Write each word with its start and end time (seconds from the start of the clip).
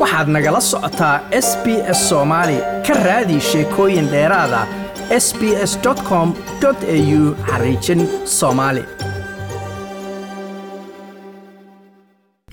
waxaad 0.00 0.28
nagala 0.34 0.60
socotaa 0.60 1.16
s 1.46 1.48
b 1.64 1.66
s 1.96 2.00
soomaali 2.08 2.56
ka 2.86 2.94
raadi 3.06 3.40
sheekooyin 3.50 4.08
dheeraada 4.12 4.60
s 5.24 5.26
b 5.38 5.42
s 5.70 5.72
com 6.08 6.28
au 6.62 7.34
xariijin 7.50 8.00
soomaali 8.24 8.84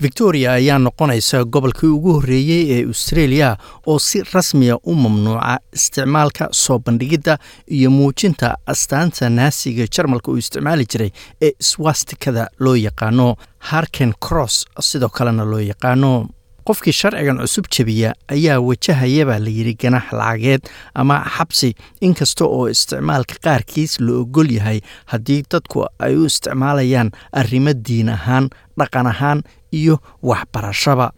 victoria 0.02 0.52
ayaa 0.52 0.78
noqonaysa 0.78 1.44
gobolkii 1.44 1.88
ugu 1.96 2.12
horreeyey 2.12 2.64
ee 2.74 2.84
australia 2.86 3.56
oo 3.86 3.98
si 3.98 4.22
rasmiya 4.32 4.76
u 4.90 4.94
mamnuuca 4.94 5.58
isticmaalka 5.72 6.48
soo 6.52 6.78
bandhigidda 6.78 7.38
iyo 7.76 7.90
muujinta 7.90 8.56
astaanta 8.66 9.28
naasiga 9.30 9.86
jarmalka 9.96 10.30
uu 10.30 10.36
isticmaali 10.36 10.86
jiray 10.92 11.10
ee 11.42 11.52
swastikada 11.60 12.48
loo 12.58 12.76
yaqaano 12.76 13.36
harken 13.58 14.12
cross 14.28 14.66
sidoo 14.80 15.08
kalena 15.08 15.44
loo 15.44 15.60
yaqaano 15.60 16.26
qofkii 16.68 16.92
sharcigan 16.92 17.38
cusub 17.40 17.64
jebiya 17.74 18.12
ayaa 18.28 18.60
wajahayabaa 18.60 19.38
layidhi 19.44 19.74
ganax 19.82 20.12
lacageed 20.12 20.62
ama 20.94 21.16
xabsi. 21.36 21.74
Inkasta 22.00 22.44
oo 22.44 22.68
isticmaalka 22.68 23.34
qaarkiis 23.44 24.00
la 24.04 24.12
ogol 24.22 24.50
yahay 24.58 24.80
haddii 25.12 25.42
dadku 25.50 25.86
ay 25.98 26.14
u 26.16 26.26
isticmaalayaan 26.28 27.10
arrimo 27.32 27.72
diin 27.86 28.08
ahaan 28.08 28.50
dhaqan 28.78 29.06
ahaan 29.06 29.42
iyo 29.72 29.96
waxbarashaba. 30.22 31.10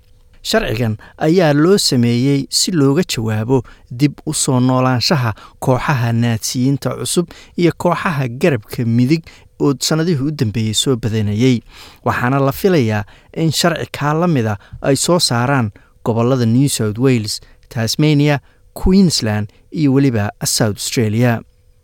Sharcigan 0.42 0.96
ayaa 1.18 1.52
loo 1.52 1.78
sameeyey 1.78 2.46
si 2.48 2.70
looga 2.72 3.02
jawaabo 3.04 3.62
dib 3.90 4.14
u 4.26 4.32
soo 4.34 4.60
noolaanshaha 4.60 5.34
kooxaha 5.58 6.12
naadsiyiinta 6.12 6.94
cusub 7.00 7.26
iyo 7.58 7.72
kooxaha 7.76 8.28
garabka 8.28 8.84
midig 8.86 9.20
oo 9.60 9.74
sannadihii 9.80 10.26
u 10.28 10.30
dambeeyey 10.40 10.74
soo 10.74 10.96
badanayey 10.96 11.60
waxaana 12.04 12.38
la 12.46 12.52
filayaa 12.52 13.04
in 13.36 13.50
sharci 13.52 13.86
kaa 13.98 14.14
la 14.20 14.26
mida 14.28 14.56
ay 14.82 14.96
soo 14.96 15.18
saaraan 15.18 15.70
gobollada 16.04 16.46
new 16.46 16.68
south 16.68 16.98
wales 16.98 17.40
tasmania 17.68 18.38
queensland 18.74 19.48
iyo 19.70 19.92
weliba 19.94 20.30
south 20.44 20.76
australia. 20.76 21.40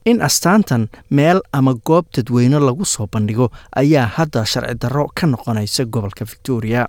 In 0.06 0.22
astaantan 0.22 0.88
meel 1.10 1.40
ama 1.52 1.74
goob 1.74 2.06
dadweyne 2.16 2.58
lagu 2.62 2.84
soo 2.84 3.06
bandhigo 3.12 3.50
ayaa 3.76 4.06
hadda 4.06 4.44
sharci 4.46 4.74
darro 4.82 5.06
ka 5.14 5.26
noqonaysa 5.26 5.84
gobolka 5.84 6.24
victoria. 6.24 6.86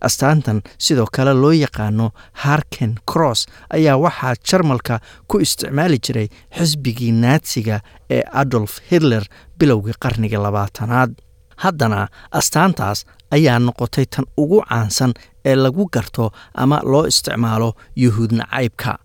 Astaantan 0.00 0.60
sidoo 0.78 1.06
kale 1.12 1.32
loo 1.34 1.52
yaqaano 1.52 2.10
harken 2.32 2.94
cross 3.12 3.46
ayaa 3.70 3.96
waxaa 3.96 4.34
jarmalka 4.50 5.00
ku 5.28 5.40
isticmaali 5.40 5.98
jiray 5.98 6.28
xisbigii 6.58 7.12
naatsiga 7.12 7.80
ee 8.10 8.22
adolf 8.32 8.78
hitler 8.90 9.24
bilowgii 9.58 9.94
qarnigii 10.04 10.38
labaatanaad. 10.46 11.10
Haddana 11.56 12.08
astaantaas 12.30 13.04
ayaa 13.30 13.58
noqotay 13.58 14.06
tan 14.06 14.24
ugu 14.36 14.62
caansan 14.68 15.12
ee 15.44 15.54
lagu 15.56 15.88
garto 15.94 16.30
ama 16.54 16.80
loo 16.84 17.04
isticmaalo 17.06 17.72
yuhuud 17.96 18.32
nacaybka. 18.32 18.98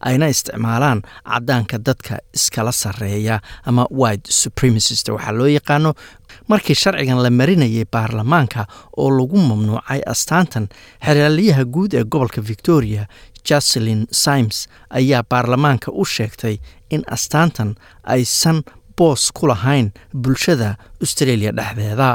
Ayna 0.00 0.26
isticmaalaan 0.28 1.02
caddaanka 1.30 1.78
dadka 1.86 2.18
iskala 2.34 2.72
sarreeya 2.72 3.40
ama 3.66 3.86
white 3.90 4.30
supremacist 4.30 5.08
waxaa 5.08 5.32
loo 5.38 5.46
yaqaano. 5.46 5.94
Markii 6.48 6.74
sharcigan 6.74 7.22
la 7.22 7.30
marinayay 7.30 7.84
baarlamaanka 7.92 8.66
oo 8.96 9.10
lagu 9.18 9.38
mamnuucay 9.48 10.00
astaantan 10.12 10.68
xeraalyaha 11.06 11.64
guud 11.64 11.92
ee 11.94 12.04
gobolka 12.04 12.40
victoria 12.48 13.06
jaselin 13.48 14.06
symes 14.12 14.68
ayaa 14.90 15.22
baarlamaanka 15.30 15.90
u 15.92 16.04
sheegtay 16.04 16.56
in 16.90 17.02
astaantan 17.10 17.74
aysan 18.14 18.62
boos 18.98 19.30
ku 19.38 19.46
lahayn 19.46 19.90
bulshada 20.24 20.70
australia 21.04 21.50
dhexdeeda. 21.58 22.10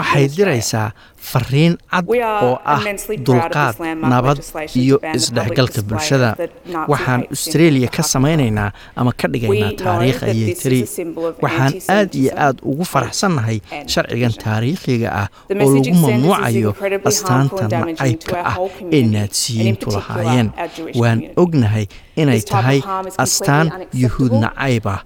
Waxay 0.00 0.26
diraysaa 0.36 0.88
fariin 1.30 1.74
cad 1.92 2.04
oo 2.46 2.54
ah 2.74 2.80
dulqaad 3.26 3.74
nabad 4.12 4.38
iyo 4.82 4.96
isdhexgalka 5.18 5.80
bulshada. 5.88 6.30
waxaan 6.92 7.22
australia 7.34 7.88
ka 7.96 8.02
samaynaynaa 8.12 8.70
ama 8.96 9.12
ka 9.20 9.26
dhigaynaa 9.32 9.72
taariikh 9.84 10.20
ayay 10.30 10.54
tiri. 10.62 10.80
waxaan 11.44 11.72
aad 11.96 12.10
iyo 12.20 12.30
aad 12.46 12.56
ugu 12.70 12.84
faraxsannahay 12.92 13.58
sharcigan 13.92 14.34
taariikhiga 14.44 15.08
ah 15.22 15.26
oo 15.64 15.70
lagu 15.74 15.94
mamnuucayo 16.04 16.70
astaanta 17.10 17.64
nacaybka 17.72 18.36
ah 18.50 18.56
ee 18.96 19.02
naadsiyiintu 19.14 19.86
lahaayeen 19.96 20.48
waan 21.00 21.18
ognahay 21.42 21.86
inay 22.22 22.40
tahay 22.52 22.78
astaan 23.24 23.66
yuhuud 24.02 24.32
nacayb 24.44 24.86
ah 24.94 25.00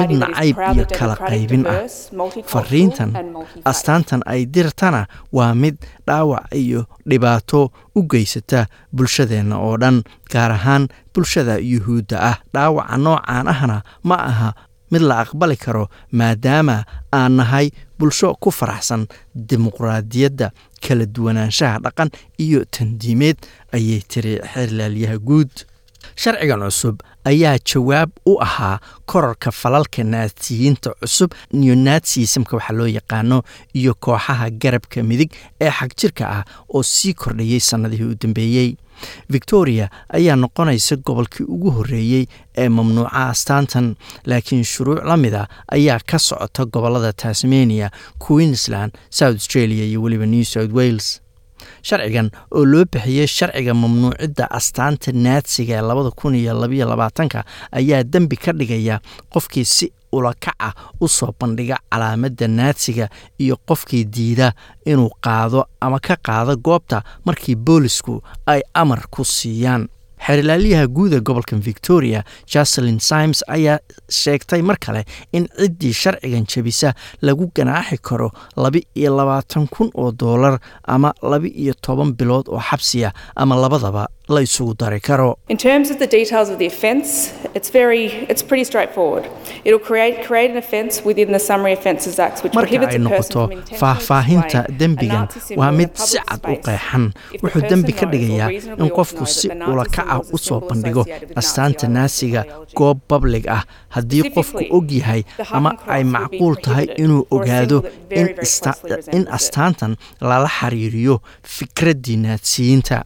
mid 0.00 0.10
nacayb 0.22 0.56
iyo 0.74 0.84
kala 0.98 1.14
qaybin 1.30 1.62
ah. 1.74 1.84
fariintan 2.52 3.10
astaantan 3.72 4.20
ay 4.32 4.40
dirtana 4.54 5.02
waa 5.36 5.52
mid 5.62 5.76
dhaawac 6.06 6.44
iyo 6.62 6.80
dhibaato 7.08 7.60
u 7.98 8.00
geysata 8.12 8.66
bulshadeenna 8.92 9.56
oo 9.66 9.76
dhan 9.82 10.02
gaar 10.32 10.52
ahaan 10.52 10.84
bulshada 11.14 11.54
yuhuudda 11.72 12.16
ah. 12.30 12.36
Dhaawaca 12.54 12.96
noocaan 13.04 13.46
ahna 13.54 13.76
ma 14.08 14.16
aha 14.30 14.50
mid 14.92 15.02
la 15.02 15.16
aqbali 15.24 15.56
karo 15.64 15.84
maadaama 16.12 16.76
aan 17.18 17.32
nahay 17.40 17.66
bulsho 17.98 18.34
ku 18.42 18.50
faraxsan 18.58 19.06
dimuqraadiyadda 19.34 20.50
kala 20.84 21.06
duwanaanshaha 21.06 21.78
dhaqan 21.84 22.10
iyo 22.38 22.64
tandiimeed 22.64 23.36
ayay 23.76 24.00
tiri 24.10 24.34
xeerlaalyaha 24.52 25.18
guud 25.28 25.50
sharcigan 26.16 26.60
cusub 26.60 27.00
ayaa 27.24 27.58
jawaab 27.58 28.10
u 28.26 28.38
ahaa 28.42 28.78
korarka 29.06 29.50
falalka 29.52 30.04
naadsiyiinta 30.04 30.90
cusub 31.00 31.30
neonatsismka 31.52 32.56
waxaa 32.56 32.76
loo 32.78 32.86
yaqaano 32.86 33.42
iyo 33.74 33.94
kooxaha 33.94 34.50
garabka 34.50 35.02
midig 35.02 35.30
ee 35.60 35.70
xagjirka 35.70 36.24
ah 36.30 36.44
oo 36.74 36.82
sii 36.82 37.14
kordhayey 37.14 37.60
sannadihii 37.60 38.04
u 38.12 38.16
dambeeyey 38.22 38.76
victoria 39.30 39.90
ayaa 40.08 40.36
noqonaysa 40.36 40.96
gobolkii 40.96 41.44
ugu 41.54 41.70
horreeyey 41.70 42.26
ee 42.56 42.68
mamnuuca 42.68 43.12
astaantan 43.28 43.94
laakiin 44.24 44.64
shuruuc 44.64 45.04
la 45.04 45.16
mida 45.16 45.48
ayaa 45.68 45.98
ka 46.06 46.18
socota 46.18 46.64
gobollada 46.64 47.12
tasmania 47.12 47.90
queensland 48.18 48.92
south 49.10 49.34
australia 49.36 49.84
iyo 49.84 50.02
weliba 50.02 50.26
new 50.26 50.44
south 50.44 50.72
wales 50.72 51.20
sharcigan 51.82 52.30
oo 52.52 52.64
loo 52.64 52.84
bixiyey 52.92 53.26
sharciga 53.26 53.74
mamnuucidda 53.74 54.50
astaanta 54.50 55.12
naadsiga 55.12 55.74
ee 55.78 55.80
labada 55.88 56.10
kun 56.10 56.34
iyo 56.34 56.54
labaiyo 56.60 56.86
labaatanka 56.88 57.44
ayaa 57.72 58.02
dembi 58.04 58.36
ka 58.36 58.52
dhigaya 58.52 59.00
qofkii 59.32 59.64
si 59.64 59.92
ulakac 60.12 60.54
ah 60.58 60.72
u 61.00 61.08
soo 61.08 61.32
bandhiga 61.40 61.76
calaamadda 61.90 62.48
naadsiga 62.48 63.08
iyo 63.38 63.56
qofkii 63.68 64.04
diida 64.04 64.52
inuu 64.86 65.10
qaado 65.20 65.66
ama 65.80 65.98
ka 66.00 66.16
qaado 66.16 66.56
goobta 66.56 67.02
markii 67.24 67.54
boolisku 67.56 68.22
ay 68.46 68.60
amar 68.74 69.02
ku 69.10 69.24
siiyaan 69.24 69.88
xeerlaaliyaha 70.26 70.86
guud 70.96 71.12
ee 71.12 71.20
gobolka 71.20 71.56
victoria 71.56 72.24
jaselin 72.52 72.98
symes 73.00 73.42
ayaa 73.48 73.78
sheegtay 74.20 74.62
mar 74.62 74.76
kale 74.86 75.04
in 75.32 75.48
ciddii 75.58 75.92
sharcigan 76.02 76.46
jebisa 76.52 76.94
lagu 77.22 77.50
ganaaxi 77.56 77.98
karo 78.08 78.30
laba 78.56 78.80
iyo 78.94 79.16
labaatan 79.16 79.66
kun 79.68 79.90
oo 79.94 80.12
doolar 80.12 80.58
ama 80.86 81.12
laba 81.22 81.46
iyo 81.48 81.74
toban 81.86 82.12
bilood 82.18 82.46
oo 82.48 82.60
xabsiya 82.60 83.12
ama 83.36 83.54
labadaba 83.56 84.06
la 84.28 84.40
isugu 84.42 84.74
dari 84.74 85.00
karo. 85.00 85.38
Marka 92.54 92.86
ay 92.90 92.98
noqoto 92.98 93.42
faahfaahinta 93.80 94.66
dembigan 94.78 95.28
waa 95.56 95.70
mid 95.72 95.90
si 95.94 96.18
cad 96.18 96.42
u 96.52 96.56
qeexan 96.66 97.04
wuxuu 97.42 97.62
dembi 97.70 97.92
ka 97.92 98.06
dhigayaa 98.12 98.50
in 98.82 98.90
qofku 98.98 99.26
si 99.26 99.48
ulakaca 99.70 100.20
u 100.34 100.38
soo 100.38 100.60
bandhigo 100.68 101.04
astaanta 101.40 101.88
naasiga 101.88 102.44
goob 102.74 102.98
bablig 103.08 103.46
ah 103.56 103.62
haddii 103.96 104.30
qofku 104.34 104.64
og 104.76 104.90
yahay 104.98 105.22
ama 105.52 105.70
ay 105.88 106.04
macquul 106.04 106.54
tahay 106.64 106.86
inuu 107.02 107.26
ogaado 107.30 107.78
in 109.16 109.24
astaantan 109.38 109.96
lala 110.20 110.48
xiriiriyo 110.58 111.20
fikraddii 111.56 112.16
naadsiyiinta 112.26 113.04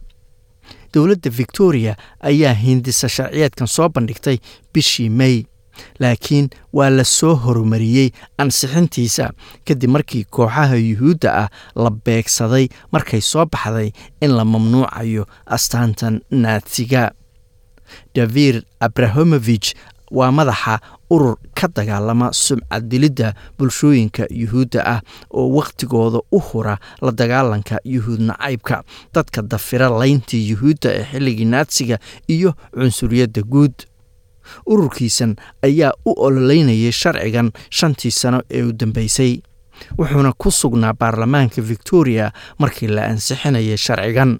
dowladda 0.93 1.29
victoria 1.29 1.95
ayaa 2.19 2.53
hindisa 2.53 3.09
sharciyeedkan 3.09 3.67
soo 3.67 3.89
bandhigtay 3.89 4.37
bishii 4.73 5.09
may 5.09 5.45
laakiin 5.99 6.49
waa 6.73 6.89
la 6.89 7.03
soo 7.03 7.35
horumariyey 7.35 8.09
ansixintiisa. 8.37 9.31
Kadib 9.65 9.89
markii 9.89 10.23
kooxaha 10.29 10.75
yuhuudda 10.75 11.29
ah 11.43 11.49
la 11.75 11.89
beegsaday 11.89 12.67
markay 12.91 13.21
soo 13.21 13.45
baxday 13.45 13.91
in 14.21 14.31
la 14.37 14.45
mamnuucayo 14.45 15.25
astaantan 15.45 16.21
naadsiga 16.31 17.11
davir 18.15 18.63
abrahamovich 18.79 19.73
waa 20.11 20.31
madaxa 20.31 20.79
urur 21.09 21.35
ka 21.59 21.67
dagaalama 21.75 22.33
sumcaddilidda 22.33 23.33
bulshooyinka 23.57 24.27
yuhuudda 24.29 24.81
ah 24.85 24.99
oo 25.33 25.49
wakhtigooda 25.55 26.19
u 26.31 26.39
hura 26.39 26.77
la 27.01 27.11
dagaalanka 27.11 27.79
yuhuud 27.85 28.19
nacaybka 28.21 28.83
dadka 29.13 29.41
dafira 29.41 29.89
layntii 29.89 30.49
yuhuudda 30.49 30.89
ee 30.93 31.03
xilligii 31.11 31.45
naadsiga 31.45 31.97
iyo 32.27 32.53
cunsuriyadda 32.73 33.41
guud. 33.41 33.73
Ururkiisan 34.65 35.35
ayaa 35.63 35.91
u 36.05 36.13
ololeynayay 36.25 36.91
sharcigan 36.91 37.51
shantii 37.69 38.11
sano 38.11 38.41
ee 38.49 38.63
u 38.63 38.71
dambeysay 38.73 39.39
wuxuuna 39.99 40.33
ku 40.37 40.51
sugnaa 40.51 40.93
baarlamaanka 40.93 41.61
victoria 41.61 42.31
markii 42.59 42.87
la 42.87 43.05
ansixinayay 43.05 43.77
sharcigan 43.77 44.39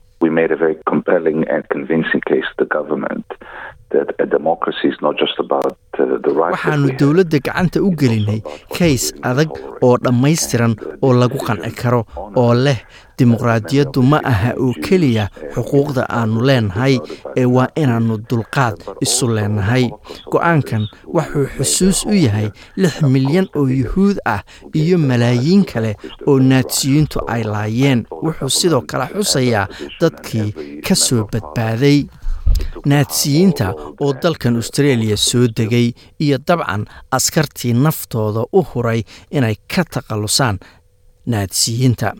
waxaannu 6.51 6.89
dowladda 6.99 7.39
gacanta 7.45 7.81
u 7.83 7.91
gelinay 7.99 8.41
kays 8.77 9.11
adag 9.29 9.49
oo 9.81 9.97
dhammaystiran 10.03 10.75
oo 11.01 11.13
lagu 11.13 11.37
qanci 11.47 11.71
karo 11.81 12.05
oo 12.35 12.53
leh 12.53 12.79
dimuqraadiyaddu 13.17 14.01
ma 14.11 14.19
aha 14.31 14.53
oo 14.57 14.73
keliya 14.85 15.27
xuquuqda 15.55 16.05
aannu 16.09 16.41
leenahay 16.49 16.95
ee 17.37 17.45
waa 17.55 17.67
inaannu 17.75 18.17
dulqaad 18.29 18.75
isu 19.05 19.27
leenahay. 19.35 19.85
go'aankan 20.31 20.87
wuxuu 21.15 21.45
xusuus 21.57 21.99
u 22.05 22.13
yahay 22.25 22.49
lix 22.77 23.01
milyan 23.03 23.47
oo 23.55 23.67
yuhuud 23.67 24.17
ah 24.25 24.41
iyo 24.73 24.97
malaayiin 24.97 25.65
kale 25.65 25.95
oo 26.27 26.39
naadsiyiintu 26.39 27.19
ay 27.27 27.43
laayeen. 27.43 28.05
Wuxuu 28.25 28.49
sidoo 28.49 28.81
kale 28.81 29.05
xusayaa 29.13 29.67
dadkii 30.01 30.81
ka 30.87 30.95
soo 30.95 31.27
badbaaday 31.31 32.05
naadsiyiinta 32.85 33.73
oo 33.99 34.13
dalkan 34.23 34.55
austreeliya 34.55 35.17
soo 35.17 35.47
degay 35.57 35.91
iyo 36.19 36.37
dabcan 36.47 36.85
askartii 37.11 37.73
naftooda 37.73 38.43
u 38.53 38.63
huray 38.73 39.03
inay 39.31 39.55
ka 39.75 39.83
takhallusaan 39.93 40.59
naadsiyiinta. 41.25 42.13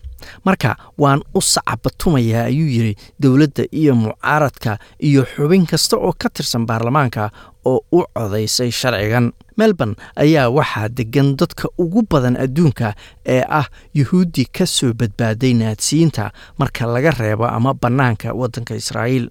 Marka 0.46 0.76
waan 0.98 1.22
u 1.36 1.42
sacabatumayaa 1.42 2.44
ayuu 2.46 2.68
yidhi 2.70 2.96
dowladda 3.24 3.64
iyo 3.72 3.96
mucaaradka 3.96 4.78
iyo 5.00 5.26
xubin 5.36 5.66
kasta 5.66 5.98
oo 5.98 6.14
ka 6.18 6.30
tirsan 6.30 6.66
baarlamaanka 6.66 7.30
oo 7.66 7.80
u 7.92 8.04
codaysay 8.14 8.72
sharcigan. 8.72 9.32
Melbourne 9.58 9.96
ayaa 10.16 10.50
waxaa 10.50 10.90
degan 10.90 11.36
dadka 11.38 11.68
ugu 11.78 12.02
badan 12.10 12.38
adduunka 12.38 12.94
ee 13.26 13.42
ah 13.50 13.66
yuhuuddii 13.96 14.46
ka 14.58 14.66
soo 14.66 14.94
badbaaday 14.94 15.54
naadsiyiinta 15.54 16.32
marka 16.60 16.86
laga 16.94 17.12
reebo 17.20 17.46
ama 17.46 17.74
bannaanka 17.74 18.34
waddanka 18.34 18.76
israa'iil 18.76 19.30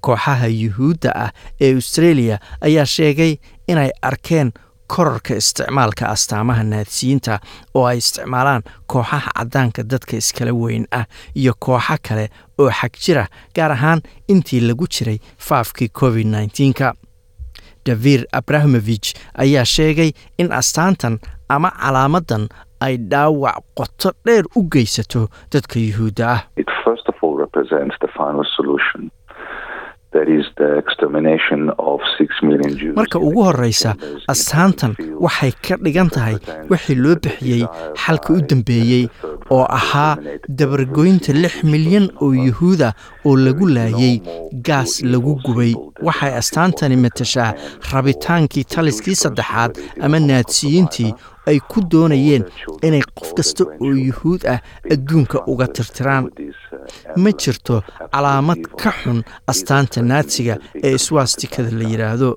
kooxaha 0.00 0.46
yuhuudda 0.46 1.10
ah 1.24 1.30
ee 1.60 1.74
austreeliya 1.74 2.38
ayaa 2.60 2.86
sheegay 2.86 3.36
inay 3.68 3.90
arkeen 4.02 4.52
korarka 4.86 5.34
isticmaalka 5.36 6.08
astaamaha 6.14 6.62
naadsiyiinta 6.62 7.38
oo 7.74 7.86
ay 7.86 7.98
isticmaalaan 7.98 8.62
kooxaha 8.86 9.30
caddaanka 9.38 9.82
dadka 9.92 10.16
iskala 10.16 10.52
weyn 10.62 10.84
ah 10.98 11.04
iyo 11.34 11.52
kooxo 11.66 11.96
kale 12.08 12.28
oo 12.58 12.70
xag 12.80 12.92
jira 13.04 13.24
gaar 13.56 13.72
ahaan 13.72 14.00
intii 14.28 14.60
lagu 14.60 14.86
jiray 14.94 15.18
faafkii 15.48 15.88
covid 16.00 16.26
nneteen-ka 16.26 16.92
davir 17.86 18.26
abrahimovich 18.32 19.14
ayaa 19.44 19.64
sheegay 19.64 20.10
in 20.38 20.52
astaantan 20.52 21.18
ama 21.48 21.70
calaamadan 21.70 22.48
ay 22.80 22.96
dhaawac 23.10 23.58
qoto 23.78 24.12
dheer 24.26 24.44
u 24.56 24.62
geysato 24.72 25.28
dadka 25.52 25.78
yuhuudda 25.80 26.24
ah 26.34 26.40
marka 32.96 33.18
ugu 33.18 33.42
horreysa 33.48 33.94
astaantan 34.32 34.92
waxay 35.26 35.52
ka 35.68 35.76
dhigan 35.84 36.10
tahay 36.16 36.36
wixii 36.70 36.94
loo 37.04 37.16
bixiyey 37.24 37.64
xalka 38.04 38.32
u 38.36 38.40
dambeeyey 38.50 39.04
oo 39.50 39.64
ahaa 39.78 40.16
dabargoynta 40.58 41.32
lix 41.42 41.64
milyan 41.72 42.06
oo 42.20 42.32
yuhuuda 42.34 42.92
oo 43.24 43.36
lagu 43.36 43.66
laayay 43.76 44.20
gaas 44.68 45.02
lagu 45.12 45.34
gubay. 45.44 45.74
Waxay 46.06 46.32
astaantani 46.40 46.96
matashaa 46.96 47.54
rabitaankii 47.92 48.64
taliskii 48.64 49.14
saddexaad 49.24 49.70
ama 50.04 50.18
naadsiyiintii 50.20 51.14
ay 51.46 51.58
ku 51.70 51.80
doonayeen 51.92 52.44
inay 52.86 53.02
qof 53.18 53.30
kasta 53.38 53.64
oo 53.64 53.92
yuhuud 54.08 54.42
ah 54.54 54.60
adduunka 54.94 55.38
uga 55.52 55.66
tirtiraan. 55.76 56.24
ma 57.22 57.30
jirto 57.40 57.82
calaamad 58.12 58.62
ka 58.80 58.90
xun 59.02 59.18
astaanta 59.52 60.02
naadsiga 60.10 60.54
ee 60.86 60.94
iswaastikada 60.98 61.70
la 61.78 61.84
yidhaahdo 61.92 62.30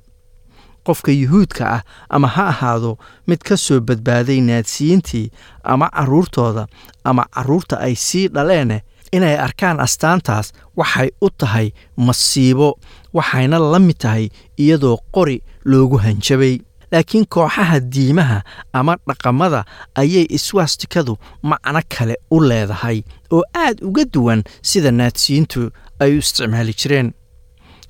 qofka 0.88 1.12
yuhuudka 1.12 1.64
ah 1.76 1.82
ama 2.16 2.28
ha 2.36 2.44
ahaado 2.54 2.92
mid 3.28 3.40
ka 3.48 3.56
soo 3.58 3.80
badbaaday 3.88 4.40
naadsiyiintii 4.50 5.32
ama 5.64 5.88
carruurtooda 5.98 6.64
ama 7.10 7.24
carruurta 7.36 7.76
ay 7.86 7.96
sii 8.08 8.28
dhaleene 8.36 8.78
inay 9.16 9.36
arkaan 9.46 9.80
astaantaas 9.86 10.48
waxay 10.78 11.10
u 11.26 11.30
tahay 11.40 11.68
masiibo 12.08 12.70
waxayna 13.18 13.58
la 13.72 13.80
mid 13.88 13.98
tahay 14.04 14.26
iyadoo 14.64 14.98
qori 15.16 15.38
loogu 15.72 15.98
hanjabay 16.06 16.56
laakiin 16.92 17.26
kooxaha 17.34 17.80
diimaha 17.80 18.40
ama 18.74 18.98
dhaqamada 19.08 19.66
ayay 20.02 20.26
iswaastikadu 20.38 21.18
macno 21.44 21.82
kale 21.98 22.16
u 22.32 22.38
leedahay 22.50 23.02
oo 23.32 23.44
aad 23.64 23.78
uga 23.88 24.04
duwan 24.14 24.44
sida 24.62 24.92
naadsiyiintu 24.92 25.72
ay 26.00 26.16
u 26.16 26.20
isticmaali 26.20 26.74
jireen. 26.74 27.14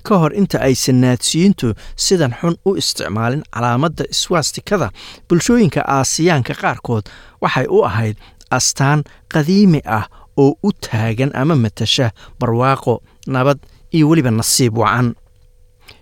Ka 0.06 0.18
hor 0.18 0.32
inta 0.40 0.60
aysan 0.62 1.00
naadsiyiintu 1.02 1.74
sidan 1.96 2.32
xun 2.40 2.54
u 2.68 2.76
isticmaalin 2.80 3.42
calaamadda 3.54 4.04
iswaastikada 4.14 4.90
bulshooyinka 5.28 5.80
aasiyaanka 5.96 6.54
qaarkood 6.62 7.04
waxay 7.42 7.66
u 7.76 7.82
ahayd 7.88 8.16
astaan 8.50 9.02
qadiimi 9.32 9.80
ah 9.98 10.06
oo 10.36 10.54
u 10.62 10.70
taagan 10.72 11.30
ama 11.34 11.56
matasha 11.56 12.10
barwaaqo 12.40 13.02
nabad 13.26 13.58
iyo 13.90 14.08
weliba 14.08 14.30
nasiib 14.30 14.78
wacan 14.78 15.14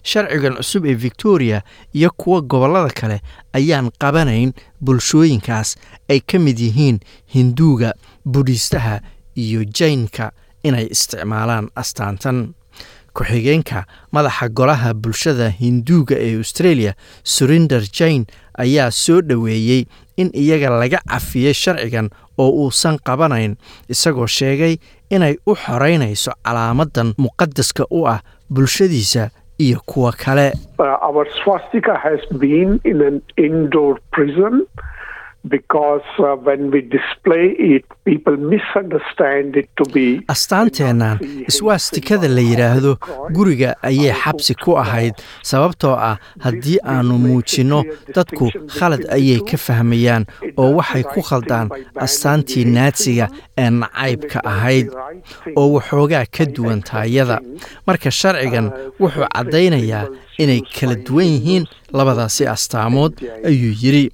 sharcigan 0.03 0.57
cusub 0.57 0.85
ee 0.87 0.95
victoria 0.95 1.63
iyo 1.95 2.11
kuwa 2.17 2.41
gobollada 2.41 2.91
kale 3.01 3.21
ayaan 3.53 3.91
qabanayn 3.99 4.53
bulshooyinkaas 4.85 5.77
ay 6.09 6.21
ka 6.21 6.39
mid 6.39 6.59
yihiin 6.59 6.99
hinduuga 7.35 7.93
budhiistaha 8.25 9.01
iyo 9.37 9.65
jaynka 9.65 10.33
inay 10.65 10.87
isticmaalaan 10.91 11.69
astaantan. 11.77 12.55
Ku-xigeenka 13.15 13.85
madaxa 14.13 14.49
golaha 14.49 14.95
bulshada 14.95 15.49
hinduuga 15.51 16.17
ee 16.19 16.37
australia 16.37 16.95
surinder 17.25 17.83
jain 17.99 18.27
ayaa 18.59 18.91
soo 18.91 19.21
dhoweeyey 19.23 19.85
in 20.17 20.31
iyaga 20.35 20.71
laga 20.71 20.99
cafiyey 21.07 21.55
sharcigan 21.55 22.11
oo 22.39 22.51
uusan 22.65 22.99
qabanayn 23.07 23.55
isagoo 23.89 24.27
sheegay 24.27 24.77
inay 25.11 25.37
u 25.47 25.55
xoreynayso 25.55 26.33
calaamadan 26.45 27.15
muqadaska 27.19 27.87
u 27.91 28.03
ah 28.09 28.19
bulshadiisa 28.51 29.31
iyo 29.59 29.81
kuwa 29.87 30.13
kale 30.13 30.53
astaanteennan 40.35 41.19
iswaastikada 41.51 42.29
la 42.37 42.41
yidhaahdo 42.51 42.93
guriga 43.37 43.75
ayay 43.83 44.13
xabsi 44.23 44.55
ku 44.65 44.71
ahayd 44.85 45.15
sababtoo 45.51 45.93
ah 46.11 46.17
haddii 46.47 46.79
aannu 46.95 47.19
muujinno 47.27 47.81
dadku 48.17 48.49
khalad 48.79 49.05
ayay 49.17 49.41
ka 49.51 49.57
fahmayaan 49.67 50.25
oo 50.57 50.71
waxay 50.79 51.03
ku 51.13 51.21
khaldaan 51.29 51.69
astaantii 52.07 52.65
naadsiga 52.77 53.29
ee 53.59 53.71
nacaybka 53.81 54.39
ahayd 54.53 54.89
oo 55.57 55.69
waxoogaa 55.77 56.25
ka 56.37 56.45
duwan 56.57 56.81
taayada. 56.91 57.37
Marka 57.87 58.11
sharcigan 58.11 58.67
wuxuu 59.01 59.27
caddaynayaa 59.35 60.07
inay 60.43 60.61
kala 60.77 60.95
duwan 61.07 61.27
yihiin 61.35 61.65
labadaasi 61.99 62.47
astaamood 62.57 63.13
ayuu 63.49 63.75
yidhi 63.83 64.05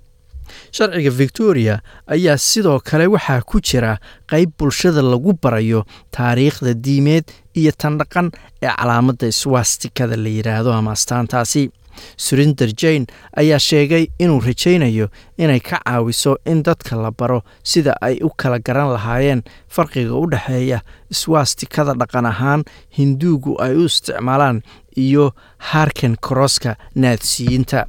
sharciga 0.73 1.11
victoria 1.11 1.81
ayaa 2.07 2.37
sidoo 2.39 2.79
kale 2.85 3.07
waxaa 3.07 3.41
ku 3.43 3.61
jira 3.61 3.99
qayb 4.31 4.51
bulshada 4.59 5.03
lagu 5.03 5.33
barayo 5.43 5.85
taariikhda 6.11 6.75
diimeed 6.75 7.25
iyo 7.55 7.73
tan 7.79 7.99
dhaqan 7.99 8.31
ee 8.63 8.69
calaamadda 8.79 9.27
iswaastikada 9.27 10.17
la 10.17 10.29
yidhaahdo 10.29 10.73
ama 10.73 10.93
astaantaasi. 10.93 11.71
Surinder 12.17 12.71
jain 12.81 13.07
ayaa 13.37 13.59
sheegay 13.59 14.07
inuu 14.19 14.41
rajaynayo 14.41 15.09
inay 15.39 15.61
ka 15.61 15.81
caawiso 15.85 16.37
in 16.47 16.63
dadka 16.63 16.97
la 16.97 17.11
baro 17.11 17.43
sida 17.63 17.93
ay 18.01 18.19
u 18.23 18.31
kala 18.37 18.59
garan 18.59 18.93
lahaayeen 18.95 19.43
farqiga 19.69 20.15
u 20.15 20.27
dhexeeya 20.31 20.81
iswaastikada 21.11 21.95
dhaqan 21.95 22.27
ahaan 22.27 22.65
hinduugu 22.99 23.59
ay 23.63 23.75
u 23.77 23.85
isticmaalaan 23.91 24.63
iyo 24.97 25.35
harkan 25.59 26.17
koroska 26.21 26.77
naadsiyiinta 26.95 27.85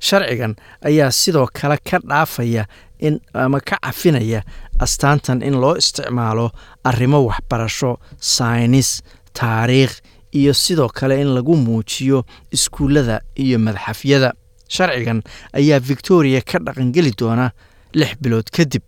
sharcigan 0.00 0.54
ayaa 0.84 1.10
sidoo 1.12 1.46
kale 1.52 1.76
ka 1.90 1.98
dhaafaya 1.98 2.66
in 2.98 3.20
ama 3.34 3.60
ka 3.60 3.76
cafinaya 3.82 4.42
astaantan 4.80 5.42
in 5.42 5.54
loo 5.60 5.76
isticmaalo 5.76 6.50
arrimo 6.84 7.24
waxbarasho 7.26 7.98
saynis 8.20 9.02
taariikh 9.32 9.94
iyo 10.32 10.54
sidoo 10.54 10.88
kale 10.88 11.20
in 11.20 11.34
lagu 11.34 11.56
muujiyo 11.56 12.24
iskuullada 12.52 13.20
iyo 13.36 13.58
madxafyada 13.58 14.32
sharcigan 14.68 15.22
ayaa 15.52 15.78
victoria 15.80 16.40
ka 16.40 16.58
dhaqangeli 16.58 17.12
doona 17.18 17.50
lix 17.94 18.16
bilood 18.20 18.48
kadib 18.56 18.82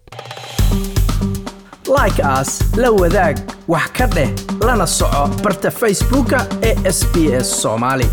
like 1.99 2.21
aas 2.23 2.61
la 2.77 2.91
wadaag 2.93 3.37
wax 3.69 3.89
ka 3.97 4.07
dheh 4.07 4.29
lana 4.61 4.87
soco 4.87 5.29
barta 5.45 5.71
facebooka 5.71 6.47
ee 6.63 6.75
sb 6.93 7.15
s 7.41 7.49
soomaali 7.63 8.07